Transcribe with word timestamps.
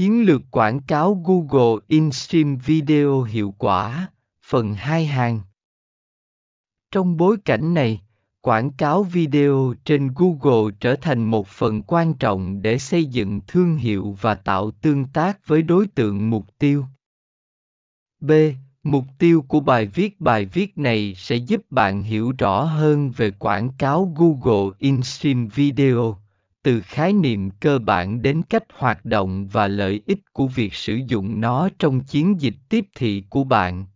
Chiến 0.00 0.26
lược 0.26 0.42
quảng 0.50 0.80
cáo 0.80 1.22
Google 1.24 1.80
InStream 1.88 2.56
Video 2.56 3.22
hiệu 3.22 3.54
quả, 3.58 4.08
phần 4.46 4.74
2 4.74 5.06
hàng. 5.06 5.40
Trong 6.90 7.16
bối 7.16 7.36
cảnh 7.44 7.74
này, 7.74 8.00
quảng 8.40 8.70
cáo 8.70 9.02
video 9.02 9.74
trên 9.84 10.10
Google 10.16 10.74
trở 10.80 10.96
thành 10.96 11.24
một 11.24 11.46
phần 11.48 11.82
quan 11.82 12.14
trọng 12.14 12.62
để 12.62 12.78
xây 12.78 13.04
dựng 13.04 13.40
thương 13.46 13.76
hiệu 13.76 14.16
và 14.20 14.34
tạo 14.34 14.70
tương 14.70 15.04
tác 15.04 15.46
với 15.46 15.62
đối 15.62 15.86
tượng 15.86 16.30
mục 16.30 16.58
tiêu. 16.58 16.84
B. 18.20 18.32
Mục 18.82 19.04
tiêu 19.18 19.44
của 19.48 19.60
bài 19.60 19.86
viết 19.86 20.20
Bài 20.20 20.44
viết 20.44 20.78
này 20.78 21.14
sẽ 21.16 21.36
giúp 21.36 21.70
bạn 21.70 22.02
hiểu 22.02 22.32
rõ 22.38 22.64
hơn 22.64 23.10
về 23.10 23.30
quảng 23.30 23.70
cáo 23.78 24.14
Google 24.16 24.76
InStream 24.78 25.48
Video 25.48 26.16
từ 26.62 26.80
khái 26.80 27.12
niệm 27.12 27.50
cơ 27.50 27.78
bản 27.78 28.22
đến 28.22 28.42
cách 28.42 28.64
hoạt 28.74 29.04
động 29.04 29.48
và 29.48 29.68
lợi 29.68 30.02
ích 30.06 30.18
của 30.32 30.46
việc 30.46 30.74
sử 30.74 31.00
dụng 31.08 31.40
nó 31.40 31.68
trong 31.78 32.00
chiến 32.00 32.40
dịch 32.40 32.54
tiếp 32.68 32.84
thị 32.94 33.24
của 33.30 33.44
bạn. 33.44 33.86